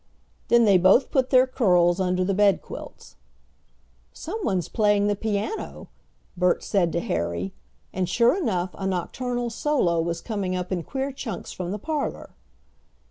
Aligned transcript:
Then 0.47 0.65
they 0.65 0.79
both 0.79 1.11
put 1.11 1.29
their 1.29 1.45
curls 1.45 1.99
under 1.99 2.23
the 2.23 2.33
bedquilts. 2.33 3.17
"Someone's 4.13 4.67
playing 4.67 5.05
the 5.05 5.15
piano," 5.15 5.89
Bert 6.35 6.63
said 6.63 6.91
to 6.93 6.99
Harry; 7.01 7.53
and, 7.93 8.09
sure 8.09 8.35
enough, 8.35 8.71
a 8.73 8.87
nocturnal 8.87 9.51
solo 9.51 10.01
was 10.01 10.19
coming 10.19 10.55
up 10.55 10.71
in 10.71 10.81
queer 10.81 11.11
chunks 11.11 11.51
from 11.51 11.69
the 11.69 11.77
parlor. 11.77 12.31